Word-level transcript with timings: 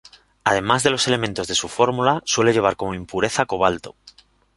Además 0.43 0.81
de 0.81 0.89
los 0.89 1.07
elementos 1.07 1.45
de 1.47 1.53
su 1.53 1.67
fórmula, 1.69 2.23
suele 2.25 2.53
llevar 2.53 2.75
como 2.75 2.95
impureza 2.95 3.45
cobalto. 3.45 3.93